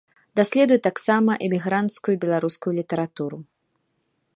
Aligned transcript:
Даследуе 0.39 0.77
таксама 0.87 1.31
эмігранцкую 1.49 2.15
беларускую 2.25 2.73
літаратуру. 2.83 3.37